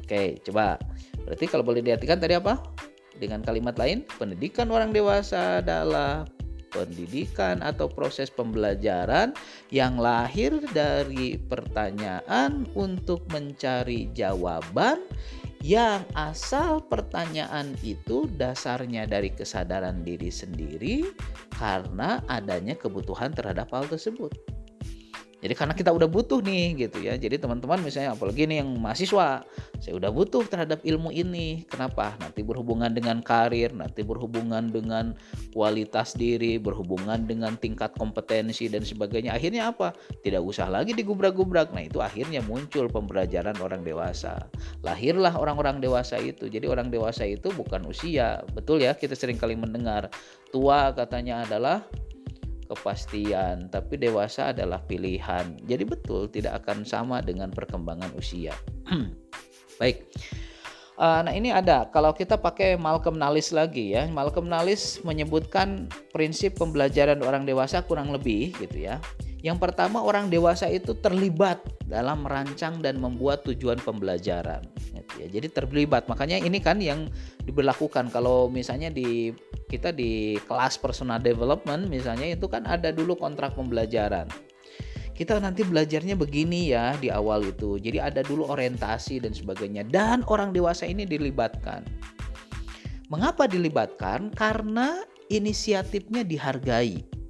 Oke, 0.00 0.42
coba. 0.42 0.80
Berarti 1.22 1.46
kalau 1.46 1.62
boleh 1.62 1.84
diartikan 1.84 2.18
tadi 2.18 2.34
apa? 2.34 2.58
Dengan 3.20 3.44
kalimat 3.44 3.76
lain, 3.76 4.02
pendidikan 4.16 4.72
orang 4.72 4.90
dewasa 4.90 5.60
adalah 5.60 6.24
pendidikan 6.70 7.60
atau 7.60 7.90
proses 7.90 8.30
pembelajaran 8.30 9.34
yang 9.74 9.98
lahir 9.98 10.54
dari 10.70 11.36
pertanyaan 11.36 12.64
untuk 12.78 13.26
mencari 13.34 14.08
jawaban 14.14 15.02
yang 15.60 16.00
asal 16.16 16.80
pertanyaan 16.80 17.76
itu 17.84 18.24
dasarnya 18.40 19.04
dari 19.04 19.28
kesadaran 19.28 20.00
diri 20.00 20.32
sendiri 20.32 21.04
karena 21.52 22.24
adanya 22.32 22.72
kebutuhan 22.72 23.36
terhadap 23.36 23.68
hal 23.68 23.84
tersebut. 23.84 24.32
Jadi 25.40 25.54
karena 25.56 25.72
kita 25.72 25.88
udah 25.88 26.04
butuh 26.04 26.44
nih 26.44 26.86
gitu 26.86 27.00
ya. 27.00 27.16
Jadi 27.16 27.40
teman-teman 27.40 27.80
misalnya 27.80 28.12
apalagi 28.12 28.44
nih 28.44 28.60
yang 28.60 28.76
mahasiswa, 28.76 29.40
saya 29.80 29.94
udah 29.96 30.12
butuh 30.12 30.44
terhadap 30.44 30.84
ilmu 30.84 31.08
ini. 31.08 31.64
Kenapa? 31.64 32.12
Nanti 32.20 32.44
berhubungan 32.44 32.92
dengan 32.92 33.24
karir, 33.24 33.72
nanti 33.72 34.04
berhubungan 34.04 34.68
dengan 34.68 35.16
kualitas 35.56 36.12
diri, 36.12 36.60
berhubungan 36.60 37.24
dengan 37.24 37.56
tingkat 37.56 37.96
kompetensi 37.96 38.68
dan 38.68 38.84
sebagainya. 38.84 39.32
Akhirnya 39.32 39.72
apa? 39.72 39.96
Tidak 40.20 40.44
usah 40.44 40.68
lagi 40.68 40.92
digubrak-gubrak. 40.92 41.72
Nah, 41.72 41.88
itu 41.88 42.04
akhirnya 42.04 42.44
muncul 42.44 42.92
pembelajaran 42.92 43.56
orang 43.64 43.80
dewasa. 43.80 44.44
Lahirlah 44.84 45.32
orang-orang 45.40 45.80
dewasa 45.80 46.20
itu. 46.20 46.52
Jadi 46.52 46.68
orang 46.68 46.92
dewasa 46.92 47.24
itu 47.24 47.48
bukan 47.56 47.88
usia. 47.88 48.44
Betul 48.52 48.84
ya, 48.84 48.92
kita 48.92 49.16
sering 49.16 49.40
kali 49.40 49.56
mendengar 49.56 50.12
tua 50.52 50.92
katanya 50.92 51.48
adalah 51.48 51.86
kepastian, 52.70 53.66
tapi 53.66 53.98
dewasa 53.98 54.54
adalah 54.54 54.78
pilihan. 54.86 55.58
Jadi 55.66 55.82
betul 55.82 56.30
tidak 56.30 56.62
akan 56.62 56.86
sama 56.86 57.18
dengan 57.18 57.50
perkembangan 57.50 58.14
usia. 58.14 58.54
Baik. 59.80 60.06
Uh, 61.00 61.24
nah 61.24 61.32
ini 61.32 61.48
ada 61.48 61.88
kalau 61.88 62.12
kita 62.12 62.36
pakai 62.36 62.76
Malcolm 62.76 63.16
Nalis 63.16 63.50
lagi 63.50 63.96
ya. 63.96 64.04
Malcolm 64.06 64.46
Nalis 64.46 65.00
menyebutkan 65.00 65.88
prinsip 66.12 66.60
pembelajaran 66.60 67.24
orang 67.24 67.48
dewasa 67.48 67.80
kurang 67.82 68.12
lebih 68.12 68.52
gitu 68.60 68.84
ya. 68.84 69.00
Yang 69.40 69.58
pertama 69.64 70.04
orang 70.04 70.28
dewasa 70.28 70.68
itu 70.68 70.92
terlibat 71.00 71.56
dalam 71.88 72.28
merancang 72.28 72.84
dan 72.84 73.00
membuat 73.00 73.48
tujuan 73.48 73.80
pembelajaran. 73.80 74.60
Ya. 75.18 75.26
Jadi 75.26 75.48
terlibat. 75.50 76.06
Makanya 76.06 76.38
ini 76.38 76.60
kan 76.62 76.78
yang 76.78 77.10
diberlakukan 77.42 78.12
kalau 78.14 78.46
misalnya 78.46 78.92
di 78.92 79.34
kita 79.66 79.90
di 79.90 80.38
kelas 80.46 80.78
personal 80.78 81.18
development 81.18 81.88
misalnya 81.88 82.30
itu 82.30 82.46
kan 82.46 82.66
ada 82.68 82.92
dulu 82.94 83.16
kontrak 83.16 83.56
pembelajaran. 83.56 84.30
Kita 85.14 85.36
nanti 85.36 85.66
belajarnya 85.66 86.16
begini 86.16 86.72
ya 86.72 86.96
di 86.96 87.12
awal 87.12 87.44
itu. 87.44 87.76
Jadi 87.76 88.00
ada 88.00 88.24
dulu 88.24 88.48
orientasi 88.48 89.20
dan 89.20 89.36
sebagainya 89.36 89.84
dan 89.88 90.24
orang 90.28 90.52
dewasa 90.52 90.88
ini 90.88 91.04
dilibatkan. 91.04 91.84
Mengapa 93.12 93.44
dilibatkan? 93.44 94.32
Karena 94.32 95.02
inisiatifnya 95.28 96.24
dihargai 96.24 97.20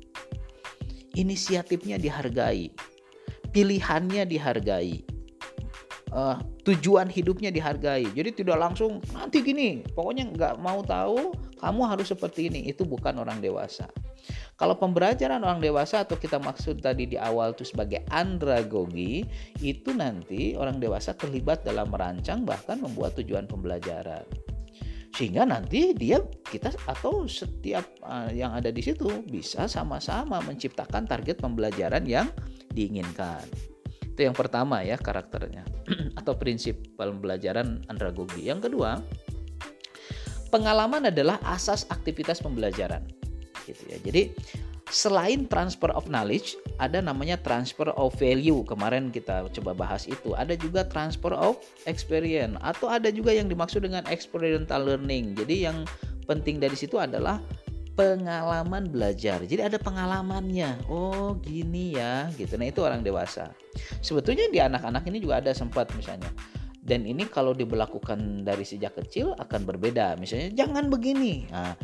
inisiatifnya 1.15 1.99
dihargai, 1.99 2.71
pilihannya 3.51 4.27
dihargai, 4.27 5.03
uh, 6.13 6.39
tujuan 6.67 7.11
hidupnya 7.11 7.51
dihargai. 7.51 8.07
Jadi 8.11 8.43
tidak 8.43 8.59
langsung 8.61 9.03
nanti 9.15 9.43
gini, 9.43 9.83
pokoknya 9.95 10.31
nggak 10.31 10.55
mau 10.61 10.83
tahu 10.85 11.35
kamu 11.59 11.83
harus 11.87 12.11
seperti 12.11 12.53
ini. 12.53 12.71
Itu 12.71 12.87
bukan 12.87 13.19
orang 13.19 13.43
dewasa. 13.43 13.91
Kalau 14.61 14.77
pembelajaran 14.77 15.41
orang 15.41 15.65
dewasa 15.65 16.05
atau 16.05 16.21
kita 16.21 16.37
maksud 16.37 16.85
tadi 16.85 17.09
di 17.09 17.17
awal 17.17 17.57
itu 17.57 17.65
sebagai 17.65 18.05
andragogi, 18.13 19.25
itu 19.65 19.91
nanti 19.97 20.53
orang 20.55 20.77
dewasa 20.77 21.17
terlibat 21.17 21.65
dalam 21.65 21.89
merancang 21.89 22.45
bahkan 22.45 22.77
membuat 22.77 23.17
tujuan 23.17 23.49
pembelajaran 23.49 24.29
sehingga 25.11 25.43
nanti 25.43 25.91
dia 25.93 26.23
kita 26.47 26.71
atau 26.87 27.27
setiap 27.27 27.83
uh, 28.07 28.31
yang 28.31 28.55
ada 28.55 28.71
di 28.71 28.79
situ 28.79 29.27
bisa 29.27 29.67
sama-sama 29.67 30.39
menciptakan 30.47 31.05
target 31.05 31.43
pembelajaran 31.43 32.07
yang 32.07 32.31
diinginkan. 32.71 33.43
Itu 34.21 34.29
yang 34.29 34.37
pertama 34.37 34.85
ya 34.85 35.01
karakternya 35.01 35.65
atau 36.21 36.37
prinsip 36.37 36.77
pembelajaran 37.01 37.81
andragogi. 37.89 38.45
Yang 38.45 38.69
kedua, 38.69 39.01
pengalaman 40.53 41.09
adalah 41.09 41.41
asas 41.41 41.89
aktivitas 41.89 42.45
pembelajaran. 42.45 43.01
Gitu 43.65 43.81
ya. 43.89 43.97
Jadi 44.05 44.37
selain 44.93 45.49
transfer 45.49 45.89
of 45.97 46.05
knowledge, 46.13 46.53
ada 46.77 47.01
namanya 47.01 47.41
transfer 47.41 47.97
of 47.97 48.13
value. 48.21 48.61
Kemarin 48.69 49.09
kita 49.09 49.49
coba 49.57 49.73
bahas 49.73 50.05
itu. 50.05 50.37
Ada 50.37 50.53
juga 50.53 50.85
transfer 50.85 51.33
of 51.33 51.57
experience 51.89 52.61
atau 52.61 52.93
ada 52.93 53.09
juga 53.09 53.33
yang 53.33 53.49
dimaksud 53.49 53.89
dengan 53.89 54.05
experiential 54.13 54.85
learning. 54.85 55.33
Jadi 55.33 55.65
yang 55.65 55.89
penting 56.29 56.61
dari 56.61 56.77
situ 56.77 57.01
adalah 57.01 57.41
pengalaman 58.01 58.89
belajar. 58.89 59.45
Jadi 59.45 59.61
ada 59.61 59.77
pengalamannya. 59.77 60.89
Oh, 60.89 61.37
gini 61.37 62.01
ya, 62.01 62.33
gitu. 62.41 62.57
Nah, 62.57 62.73
itu 62.73 62.81
orang 62.81 63.05
dewasa. 63.05 63.53
Sebetulnya 64.01 64.49
di 64.49 64.57
anak-anak 64.57 65.05
ini 65.13 65.21
juga 65.21 65.45
ada 65.45 65.53
sempat 65.53 65.93
misalnya 65.93 66.33
dan 66.81 67.05
ini 67.05 67.29
kalau 67.29 67.53
diberlakukan 67.53 68.43
dari 68.43 68.65
sejak 68.65 68.97
kecil 68.97 69.37
akan 69.37 69.69
berbeda. 69.69 70.17
Misalnya 70.17 70.51
jangan 70.65 70.89
begini. 70.89 71.47
Nah, 71.53 71.77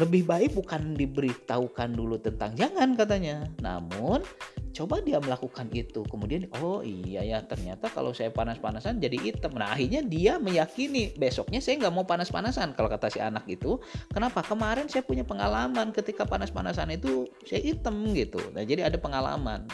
lebih 0.00 0.24
baik 0.24 0.56
bukan 0.56 0.96
diberitahukan 0.96 1.92
dulu 1.92 2.16
tentang 2.16 2.56
jangan 2.56 2.96
katanya 2.96 3.44
namun 3.60 4.24
coba 4.70 5.02
dia 5.02 5.18
melakukan 5.18 5.68
itu. 5.74 6.06
Kemudian 6.06 6.46
oh 6.62 6.80
iya 6.80 7.22
ya 7.26 7.38
ternyata 7.44 7.90
kalau 7.90 8.14
saya 8.14 8.30
panas-panasan 8.30 9.02
jadi 9.02 9.18
hitam. 9.18 9.54
Nah 9.54 9.74
akhirnya 9.74 10.02
dia 10.04 10.38
meyakini 10.38 11.14
besoknya 11.14 11.58
saya 11.58 11.82
nggak 11.82 11.94
mau 11.94 12.06
panas-panasan. 12.06 12.74
Kalau 12.74 12.88
kata 12.88 13.10
si 13.10 13.18
anak 13.18 13.46
itu 13.50 13.78
kenapa? 14.10 14.42
Kemarin 14.46 14.86
saya 14.86 15.02
punya 15.06 15.26
pengalaman 15.26 15.94
ketika 15.94 16.26
panas-panasan 16.26 16.94
itu 16.94 17.26
saya 17.46 17.62
hitam 17.62 18.10
gitu. 18.14 18.40
Nah 18.54 18.62
jadi 18.62 18.88
ada 18.88 18.98
pengalaman. 18.98 19.66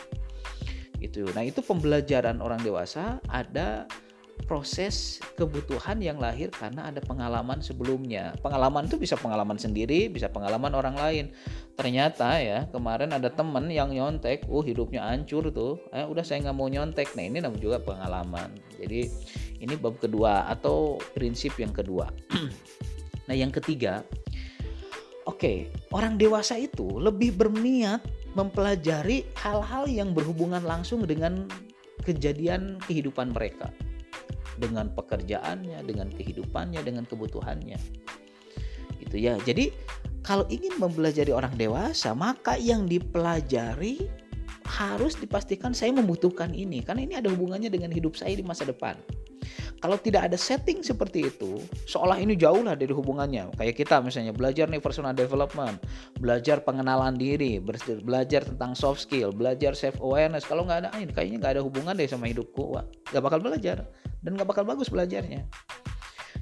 Itu 0.99 1.29
nah 1.37 1.45
itu 1.45 1.61
pembelajaran 1.61 2.41
orang 2.41 2.61
dewasa 2.65 3.21
ada 3.29 3.85
proses 4.45 5.19
kebutuhan 5.41 5.97
yang 6.05 6.21
lahir 6.21 6.53
karena 6.53 6.93
ada 6.93 7.01
pengalaman 7.01 7.65
sebelumnya. 7.65 8.37
Pengalaman 8.45 8.85
itu 8.85 9.01
bisa 9.01 9.17
pengalaman 9.17 9.57
sendiri, 9.57 10.13
bisa 10.13 10.29
pengalaman 10.29 10.77
orang 10.77 10.95
lain. 10.95 11.25
Ternyata 11.75 12.37
ya 12.45 12.69
kemarin 12.69 13.17
ada 13.17 13.33
temen 13.33 13.73
yang 13.73 13.89
nyontek, 13.89 14.45
uh 14.47 14.61
hidupnya 14.61 15.09
hancur 15.09 15.49
tuh. 15.49 15.81
Eh, 15.97 16.05
udah 16.05 16.23
saya 16.23 16.45
nggak 16.45 16.57
mau 16.57 16.69
nyontek. 16.69 17.17
Nah 17.17 17.25
ini 17.25 17.41
namanya 17.41 17.63
juga 17.65 17.79
pengalaman. 17.81 18.53
Jadi 18.77 19.09
ini 19.65 19.75
bab 19.81 19.97
kedua 19.97 20.47
atau 20.53 21.01
prinsip 21.17 21.57
yang 21.57 21.73
kedua. 21.73 22.13
nah 23.29 23.35
yang 23.35 23.51
ketiga, 23.51 24.05
oke 25.25 25.41
okay, 25.41 25.73
orang 25.91 26.21
dewasa 26.21 26.61
itu 26.61 27.01
lebih 27.01 27.35
berniat 27.35 28.05
mempelajari 28.37 29.25
hal-hal 29.41 29.89
yang 29.89 30.13
berhubungan 30.13 30.61
langsung 30.61 31.09
dengan 31.09 31.49
kejadian 32.05 32.79
kehidupan 32.87 33.33
mereka 33.35 33.73
dengan 34.57 34.91
pekerjaannya, 34.93 35.85
dengan 35.85 36.09
kehidupannya, 36.13 36.81
dengan 36.83 37.05
kebutuhannya. 37.05 37.79
Gitu 39.01 39.17
ya. 39.17 39.37
Jadi 39.45 39.71
kalau 40.27 40.43
ingin 40.51 40.75
mempelajari 40.83 41.31
orang 41.31 41.55
dewasa, 41.55 42.11
maka 42.17 42.59
yang 42.59 42.91
dipelajari 42.91 44.11
harus 44.67 45.15
dipastikan 45.15 45.71
saya 45.71 45.95
membutuhkan 45.95 46.51
ini 46.51 46.83
karena 46.83 47.07
ini 47.07 47.15
ada 47.15 47.31
hubungannya 47.31 47.71
dengan 47.71 47.95
hidup 47.95 48.19
saya 48.19 48.35
di 48.35 48.43
masa 48.43 48.67
depan. 48.67 48.99
Kalau 49.77 50.01
tidak 50.01 50.33
ada 50.33 50.39
setting 50.41 50.81
seperti 50.81 51.29
itu, 51.29 51.61
seolah 51.85 52.17
ini 52.17 52.33
jauh 52.33 52.65
lah 52.65 52.73
dari 52.73 52.97
hubungannya. 52.97 53.53
Kayak 53.61 53.75
kita 53.77 54.01
misalnya 54.01 54.33
belajar 54.33 54.67
nih 54.73 54.81
personal 54.81 55.13
development, 55.13 55.77
belajar 56.17 56.65
pengenalan 56.65 57.13
diri, 57.15 57.61
belajar 58.01 58.49
tentang 58.49 58.73
soft 58.73 59.05
skill, 59.05 59.37
belajar 59.37 59.77
self 59.77 60.01
awareness. 60.01 60.49
Kalau 60.49 60.65
nggak 60.65 60.79
ada, 60.85 60.89
ini 60.97 61.13
kayaknya 61.13 61.37
nggak 61.45 61.53
ada 61.61 61.63
hubungan 61.63 61.93
deh 61.93 62.09
sama 62.09 62.25
hidupku, 62.25 62.73
Wah, 62.73 62.85
nggak 63.13 63.23
bakal 63.23 63.39
belajar 63.45 63.85
dan 64.25 64.31
nggak 64.35 64.49
bakal 64.49 64.65
bagus 64.65 64.89
belajarnya. 64.89 65.45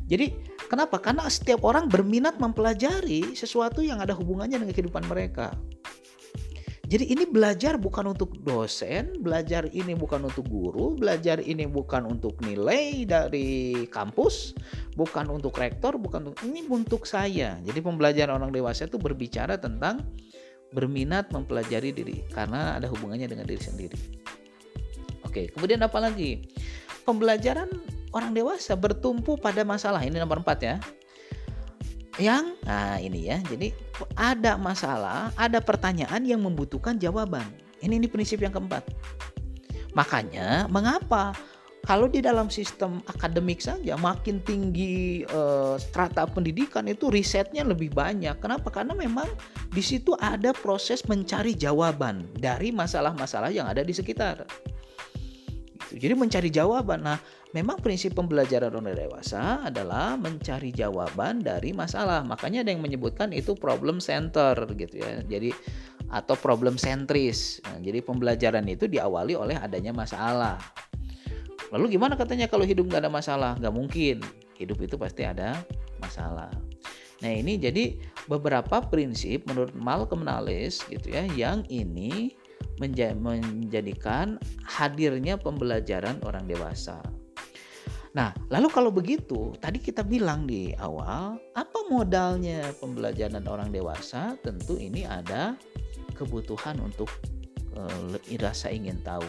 Jadi 0.05 0.37
kenapa? 0.69 1.01
Karena 1.01 1.27
setiap 1.27 1.65
orang 1.65 1.89
berminat 1.89 2.37
mempelajari 2.37 3.33
sesuatu 3.35 3.81
yang 3.81 3.99
ada 3.99 4.13
hubungannya 4.13 4.61
dengan 4.61 4.75
kehidupan 4.77 5.05
mereka. 5.09 5.57
Jadi 6.85 7.17
ini 7.17 7.25
belajar 7.25 7.81
bukan 7.81 8.13
untuk 8.13 8.37
dosen, 8.45 9.17
belajar 9.25 9.65
ini 9.73 9.97
bukan 9.97 10.29
untuk 10.29 10.45
guru, 10.53 10.93
belajar 11.01 11.41
ini 11.41 11.65
bukan 11.65 12.05
untuk 12.05 12.37
nilai 12.45 13.09
dari 13.09 13.89
kampus, 13.89 14.53
bukan 14.93 15.33
untuk 15.33 15.57
rektor, 15.57 15.97
bukan 15.97 16.29
untuk 16.29 16.45
ini 16.45 16.61
untuk 16.69 17.09
saya. 17.09 17.57
Jadi 17.65 17.81
pembelajaran 17.81 18.37
orang 18.37 18.53
dewasa 18.53 18.85
itu 18.85 19.01
berbicara 19.01 19.57
tentang 19.57 20.05
berminat 20.77 21.33
mempelajari 21.33 21.95
diri 21.97 22.21
karena 22.29 22.77
ada 22.77 22.85
hubungannya 22.93 23.33
dengan 23.33 23.49
diri 23.49 23.63
sendiri. 23.65 23.99
Oke, 25.25 25.49
kemudian 25.57 25.81
apa 25.81 25.97
lagi? 26.05 26.45
Pembelajaran 27.09 27.73
orang 28.13 28.37
dewasa 28.37 28.77
bertumpu 28.77 29.41
pada 29.41 29.65
masalah. 29.65 30.05
Ini 30.05 30.21
nomor 30.21 30.45
empat 30.45 30.59
ya 30.61 30.77
yang 32.19 32.55
nah 32.63 32.99
ini 32.99 33.31
ya. 33.31 33.39
Jadi 33.43 33.75
ada 34.15 34.55
masalah 34.59 35.35
ada 35.35 35.59
pertanyaan 35.59 36.23
yang 36.23 36.43
membutuhkan 36.43 36.99
jawaban. 36.99 37.47
Ini 37.83 38.01
ini 38.01 38.09
prinsip 38.09 38.41
yang 38.41 38.55
keempat. 38.55 38.87
Makanya 39.95 40.67
mengapa? 40.71 41.35
Kalau 41.85 42.09
di 42.09 42.25
dalam 42.25 42.49
sistem 42.49 43.05
akademik 43.05 43.61
saja 43.61 44.01
makin 44.01 44.41
tinggi 44.41 45.21
eh, 45.29 45.75
strata 45.77 46.25
pendidikan 46.25 46.89
itu 46.89 47.13
risetnya 47.13 47.61
lebih 47.61 47.93
banyak. 47.93 48.41
Kenapa? 48.41 48.73
Karena 48.73 48.97
memang 48.97 49.29
di 49.69 49.85
situ 49.85 50.17
ada 50.17 50.57
proses 50.57 51.05
mencari 51.05 51.53
jawaban 51.53 52.25
dari 52.33 52.73
masalah-masalah 52.73 53.53
yang 53.53 53.69
ada 53.69 53.85
di 53.85 53.93
sekitar 53.93 54.49
jadi 55.97 56.15
mencari 56.19 56.51
jawaban 56.51 57.03
nah 57.07 57.19
memang 57.55 57.79
prinsip 57.79 58.19
pembelajaran 58.19 58.75
orang 58.75 58.99
dewasa 58.99 59.63
adalah 59.63 60.19
mencari 60.19 60.75
jawaban 60.75 61.39
dari 61.39 61.71
masalah. 61.71 62.27
Makanya 62.27 62.67
ada 62.67 62.75
yang 62.75 62.83
menyebutkan 62.83 63.31
itu 63.31 63.55
problem 63.55 64.03
center 64.03 64.59
gitu 64.75 64.99
ya. 64.99 65.23
Jadi 65.23 65.55
atau 66.11 66.35
problem 66.35 66.75
sentris. 66.75 67.63
Nah, 67.63 67.79
jadi 67.79 68.03
pembelajaran 68.03 68.67
itu 68.67 68.91
diawali 68.91 69.39
oleh 69.39 69.55
adanya 69.55 69.95
masalah. 69.95 70.59
Lalu 71.71 71.95
gimana 71.95 72.19
katanya 72.19 72.51
kalau 72.51 72.67
hidup 72.67 72.91
nggak 72.91 73.07
ada 73.07 73.13
masalah? 73.15 73.55
Nggak 73.63 73.75
mungkin. 73.75 74.17
Hidup 74.59 74.79
itu 74.83 74.99
pasti 74.99 75.23
ada 75.23 75.63
masalah. 76.03 76.51
Nah 77.23 77.33
ini 77.33 77.57
jadi 77.57 77.95
beberapa 78.27 78.83
prinsip 78.85 79.47
menurut 79.47 79.73
Malcolm 79.79 80.27
Knowles 80.27 80.83
gitu 80.91 81.15
ya 81.15 81.25
yang 81.33 81.63
ini 81.71 82.35
menjadikan 82.79 84.39
hadirnya 84.67 85.39
pembelajaran 85.39 86.19
orang 86.27 86.47
dewasa. 86.51 86.99
Nah, 88.15 88.31
lalu 88.47 88.71
kalau 88.71 88.95
begitu, 88.95 89.51
tadi 89.59 89.83
kita 89.83 90.07
bilang 90.07 90.47
di 90.47 90.71
awal, 90.79 91.35
apa 91.59 91.79
modalnya 91.91 92.71
pembelajaran 92.79 93.43
orang 93.51 93.75
dewasa? 93.75 94.39
Tentu 94.39 94.79
ini 94.79 95.03
ada 95.03 95.59
kebutuhan 96.15 96.79
untuk 96.79 97.11
uh, 97.75 98.15
rasa 98.39 98.71
ingin 98.71 99.03
tahu. 99.03 99.27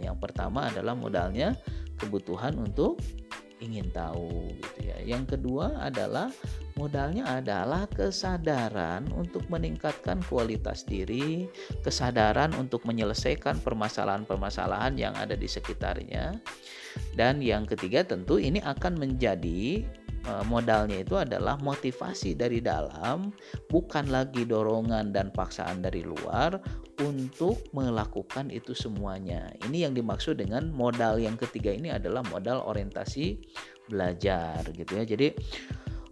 Yang 0.00 0.16
pertama 0.16 0.72
adalah 0.72 0.96
modalnya 0.96 1.52
kebutuhan 2.00 2.56
untuk 2.56 2.96
ingin 3.62 3.86
tahu 3.94 4.50
gitu 4.58 4.78
ya. 4.82 4.98
Yang 5.06 5.38
kedua 5.38 5.78
adalah 5.78 6.34
modalnya 6.74 7.38
adalah 7.38 7.86
kesadaran 7.86 9.06
untuk 9.14 9.46
meningkatkan 9.46 10.18
kualitas 10.26 10.82
diri, 10.82 11.46
kesadaran 11.86 12.50
untuk 12.58 12.82
menyelesaikan 12.82 13.62
permasalahan-permasalahan 13.62 14.98
yang 14.98 15.14
ada 15.14 15.38
di 15.38 15.46
sekitarnya. 15.46 16.34
Dan 17.14 17.38
yang 17.38 17.64
ketiga 17.64 18.02
tentu 18.02 18.36
ini 18.36 18.58
akan 18.60 18.98
menjadi 18.98 19.86
Eh, 20.22 20.44
modalnya 20.46 21.02
itu 21.02 21.18
adalah 21.18 21.58
motivasi 21.58 22.38
dari 22.38 22.62
dalam, 22.62 23.34
bukan 23.66 24.06
lagi 24.06 24.46
dorongan 24.46 25.10
dan 25.10 25.34
paksaan 25.34 25.82
dari 25.82 26.06
luar 26.06 26.62
untuk 27.02 27.58
melakukan 27.74 28.48
itu 28.54 28.72
semuanya. 28.72 29.50
Ini 29.66 29.90
yang 29.90 29.92
dimaksud 29.98 30.38
dengan 30.38 30.70
modal 30.70 31.18
yang 31.18 31.34
ketiga 31.34 31.74
ini 31.74 31.90
adalah 31.90 32.22
modal 32.30 32.62
orientasi 32.62 33.42
belajar 33.90 34.62
gitu 34.70 34.92
ya. 34.94 35.04
Jadi 35.04 35.34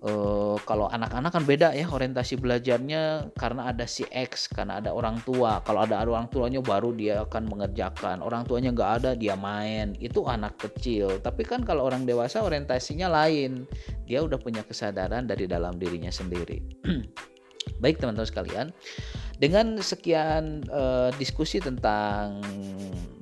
uh, 0.05 0.57
kalau 0.67 0.89
anak-anak 0.91 1.31
kan 1.31 1.45
beda 1.47 1.69
ya 1.77 1.87
orientasi 1.87 2.41
belajarnya 2.41 3.33
karena 3.37 3.71
ada 3.71 3.87
si 3.87 4.05
X 4.11 4.51
karena 4.51 4.81
ada 4.83 4.91
orang 4.93 5.21
tua. 5.23 5.63
Kalau 5.65 5.87
ada 5.87 6.03
orang 6.03 6.27
tuanya 6.29 6.61
baru 6.61 6.93
dia 6.93 7.23
akan 7.25 7.49
mengerjakan. 7.49 8.25
Orang 8.25 8.45
tuanya 8.49 8.75
nggak 8.75 8.93
ada 9.03 9.11
dia 9.15 9.37
main. 9.39 9.95
Itu 10.03 10.27
anak 10.27 10.59
kecil. 10.59 11.23
Tapi 11.23 11.47
kan 11.47 11.63
kalau 11.63 11.87
orang 11.87 12.05
dewasa 12.05 12.43
orientasinya 12.43 13.09
lain. 13.09 13.65
Dia 14.11 14.27
udah 14.27 14.43
punya 14.43 14.67
kesadaran 14.67 15.31
dari 15.31 15.47
dalam 15.47 15.79
dirinya 15.79 16.11
sendiri. 16.11 16.59
Baik 17.83 18.01
teman-teman 18.01 18.29
sekalian 18.29 18.67
dengan 19.41 19.81
sekian 19.81 20.69
uh, 20.69 21.09
diskusi 21.17 21.65
tentang 21.65 22.45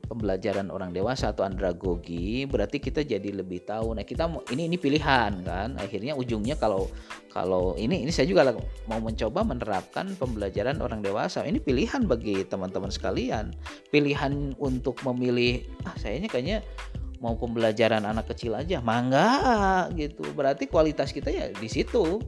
pembelajaran 0.08 0.72
orang 0.74 0.90
dewasa 0.90 1.30
atau 1.30 1.46
andragogi 1.46 2.42
berarti 2.50 2.82
kita 2.82 3.06
jadi 3.06 3.30
lebih 3.30 3.62
tahu 3.62 3.94
nah 3.94 4.02
kita 4.02 4.26
mau 4.26 4.42
ini 4.50 4.66
ini 4.66 4.74
pilihan 4.74 5.46
kan? 5.46 5.78
Akhirnya 5.78 6.18
ujungnya 6.18 6.58
kalau 6.58 6.90
kalau 7.30 7.78
ini 7.78 8.02
ini 8.02 8.10
saya 8.10 8.26
juga 8.26 8.50
mau 8.90 8.98
mencoba 8.98 9.46
menerapkan 9.46 10.18
pembelajaran 10.18 10.82
orang 10.82 11.06
dewasa. 11.06 11.46
Ini 11.46 11.62
pilihan 11.62 12.08
bagi 12.08 12.42
teman-teman 12.42 12.90
sekalian. 12.90 13.54
Pilihan 13.94 14.58
untuk 14.58 14.98
memilih 15.06 15.62
ah 15.86 15.94
sayanya 15.94 16.26
kayaknya 16.26 16.66
mau 17.22 17.38
pembelajaran 17.38 18.02
anak 18.02 18.34
kecil 18.34 18.58
aja. 18.58 18.82
Mangga 18.82 19.86
gitu. 19.94 20.26
Berarti 20.34 20.66
kualitas 20.66 21.14
kita 21.14 21.30
ya 21.30 21.52
di 21.54 21.68
situ 21.70 22.18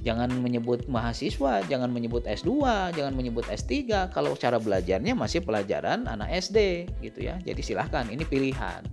jangan 0.00 0.32
menyebut 0.40 0.88
mahasiswa, 0.88 1.60
jangan 1.68 1.92
menyebut 1.92 2.24
S2, 2.24 2.50
jangan 2.96 3.12
menyebut 3.12 3.44
S3 3.48 4.08
kalau 4.12 4.32
cara 4.36 4.56
belajarnya 4.56 5.12
masih 5.12 5.44
pelajaran 5.44 6.08
anak 6.08 6.32
SD 6.40 6.88
gitu 7.04 7.28
ya. 7.28 7.36
Jadi 7.44 7.60
silahkan 7.60 8.08
ini 8.08 8.24
pilihan. 8.24 8.84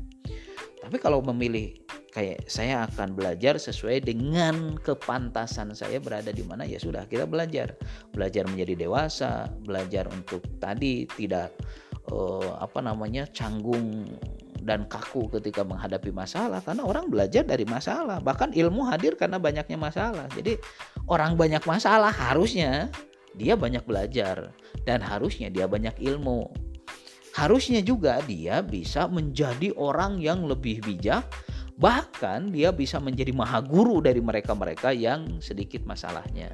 Tapi 0.84 0.98
kalau 1.04 1.20
memilih 1.20 1.76
kayak 2.16 2.48
saya 2.48 2.88
akan 2.88 3.14
belajar 3.14 3.60
sesuai 3.60 4.08
dengan 4.08 4.80
kepantasan 4.80 5.76
saya 5.76 6.00
berada 6.00 6.32
di 6.32 6.44
mana 6.48 6.64
ya 6.64 6.80
sudah 6.80 7.04
kita 7.08 7.28
belajar. 7.28 7.76
Belajar 8.16 8.48
menjadi 8.48 8.88
dewasa, 8.88 9.52
belajar 9.68 10.08
untuk 10.12 10.44
tadi 10.64 11.04
tidak 11.20 11.52
uh, 12.12 12.60
apa 12.64 12.80
namanya 12.84 13.28
canggung 13.32 14.08
dan 14.68 14.84
kaku 14.92 15.32
ketika 15.40 15.64
menghadapi 15.64 16.12
masalah 16.12 16.60
karena 16.60 16.84
orang 16.84 17.08
belajar 17.08 17.48
dari 17.48 17.64
masalah 17.64 18.20
bahkan 18.20 18.52
ilmu 18.52 18.84
hadir 18.84 19.16
karena 19.16 19.40
banyaknya 19.40 19.80
masalah 19.80 20.28
jadi 20.36 20.60
orang 21.08 21.40
banyak 21.40 21.64
masalah 21.64 22.12
harusnya 22.12 22.92
dia 23.36 23.56
banyak 23.56 23.84
belajar 23.88 24.52
dan 24.84 25.00
harusnya 25.04 25.48
dia 25.48 25.66
banyak 25.66 25.96
ilmu. 26.00 26.52
Harusnya 27.38 27.86
juga 27.86 28.18
dia 28.26 28.66
bisa 28.66 29.06
menjadi 29.06 29.70
orang 29.78 30.18
yang 30.18 30.50
lebih 30.50 30.82
bijak 30.82 31.24
bahkan 31.78 32.50
dia 32.50 32.74
bisa 32.74 32.98
menjadi 32.98 33.30
maha 33.30 33.62
guru 33.62 34.02
dari 34.02 34.18
mereka-mereka 34.18 34.90
yang 34.90 35.38
sedikit 35.38 35.86
masalahnya 35.86 36.50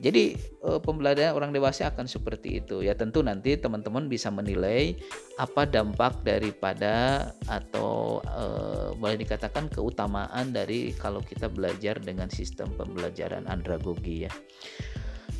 jadi 0.00 0.38
uh, 0.64 0.80
pembelajaran 0.80 1.36
orang 1.36 1.50
dewasa 1.52 1.92
akan 1.92 2.08
seperti 2.08 2.64
itu 2.64 2.80
ya 2.80 2.96
tentu 2.96 3.20
nanti 3.20 3.58
teman-teman 3.58 4.08
bisa 4.08 4.32
menilai 4.32 4.96
apa 5.36 5.68
dampak 5.68 6.24
daripada 6.24 7.28
atau 7.50 8.22
uh, 8.24 8.96
boleh 8.96 9.20
dikatakan 9.20 9.68
keutamaan 9.68 10.54
dari 10.54 10.96
kalau 10.96 11.20
kita 11.20 11.50
belajar 11.52 12.00
dengan 12.00 12.32
sistem 12.32 12.72
pembelajaran 12.78 13.44
andragogi 13.50 14.28
ya. 14.28 14.32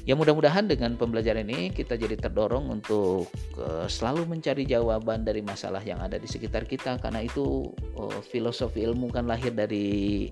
Ya 0.02 0.18
mudah-mudahan 0.18 0.66
dengan 0.66 0.98
pembelajaran 0.98 1.46
ini 1.46 1.70
kita 1.70 1.94
jadi 1.94 2.18
terdorong 2.18 2.74
untuk 2.74 3.30
uh, 3.54 3.86
selalu 3.86 4.26
mencari 4.26 4.66
jawaban 4.66 5.22
dari 5.22 5.46
masalah 5.46 5.78
yang 5.78 6.02
ada 6.02 6.18
di 6.18 6.26
sekitar 6.26 6.66
kita. 6.66 6.98
Karena 6.98 7.22
itu 7.22 7.70
uh, 7.94 8.18
filosofi 8.26 8.82
ilmu 8.82 9.14
kan 9.14 9.30
lahir 9.30 9.54
dari 9.54 10.26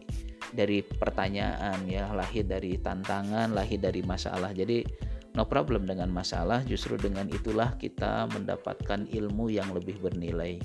dari 0.51 0.83
pertanyaan 0.83 1.87
ya 1.87 2.11
lahir 2.11 2.51
dari 2.51 2.83
tantangan 2.83 3.55
lahir 3.55 3.79
dari 3.79 4.03
masalah. 4.03 4.51
Jadi 4.51 4.83
no 5.39 5.47
problem 5.47 5.87
dengan 5.87 6.11
masalah. 6.11 6.67
Justru 6.67 6.99
dengan 6.99 7.31
itulah 7.31 7.79
kita 7.79 8.27
mendapatkan 8.35 9.07
ilmu 9.07 9.55
yang 9.55 9.71
lebih 9.71 10.03
bernilai. 10.03 10.59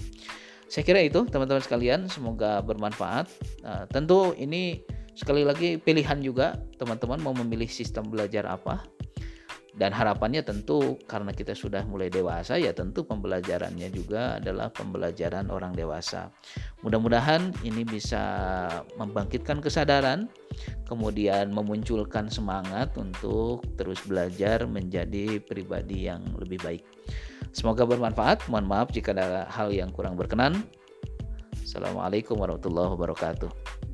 Saya 0.66 0.82
kira 0.82 1.06
itu 1.06 1.30
teman-teman 1.30 1.62
sekalian. 1.62 2.10
Semoga 2.10 2.58
bermanfaat. 2.66 3.30
Nah, 3.62 3.86
tentu 3.86 4.34
ini 4.34 4.82
sekali 5.14 5.46
lagi 5.46 5.78
pilihan 5.78 6.18
juga 6.26 6.58
teman-teman 6.82 7.22
mau 7.22 7.38
memilih 7.38 7.70
sistem 7.70 8.10
belajar 8.10 8.50
apa 8.50 8.95
dan 9.76 9.92
harapannya 9.92 10.40
tentu 10.40 10.96
karena 11.04 11.36
kita 11.36 11.52
sudah 11.52 11.84
mulai 11.84 12.08
dewasa 12.08 12.56
ya 12.56 12.72
tentu 12.72 13.04
pembelajarannya 13.04 13.92
juga 13.92 14.40
adalah 14.40 14.72
pembelajaran 14.72 15.52
orang 15.52 15.76
dewasa. 15.76 16.32
Mudah-mudahan 16.80 17.52
ini 17.68 17.84
bisa 17.84 18.24
membangkitkan 18.96 19.60
kesadaran 19.60 20.32
kemudian 20.88 21.52
memunculkan 21.52 22.32
semangat 22.32 22.96
untuk 22.96 23.68
terus 23.76 24.00
belajar 24.08 24.64
menjadi 24.64 25.44
pribadi 25.44 26.08
yang 26.08 26.24
lebih 26.40 26.60
baik. 26.64 26.84
Semoga 27.52 27.84
bermanfaat. 27.88 28.48
Mohon 28.52 28.68
maaf 28.68 28.88
jika 28.96 29.12
ada 29.16 29.48
hal 29.52 29.72
yang 29.76 29.92
kurang 29.92 30.16
berkenan. 30.16 30.64
Assalamualaikum 31.64 32.40
warahmatullahi 32.40 32.96
wabarakatuh. 32.96 33.85